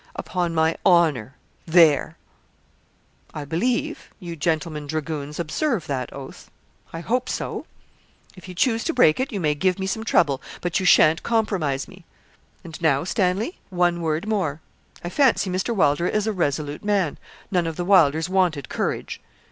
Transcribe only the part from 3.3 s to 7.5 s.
'I believe, you gentlemen dragoons observe that oath I hope